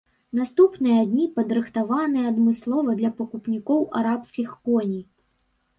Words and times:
Наступныя 0.37 1.03
дні 1.09 1.25
падрыхтаваныя 1.35 2.25
адмыслова 2.31 2.99
для 3.03 3.15
пакупнікоў 3.21 3.79
арабскіх 4.03 4.49
коней. 4.69 5.03